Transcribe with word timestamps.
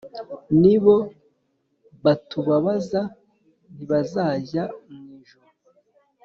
ni 0.61 0.75
bo 0.83 0.95
batubabaza 2.03 3.01
ntibazajya 3.75 4.63
mw 4.93 5.05
ijuru! 5.17 5.47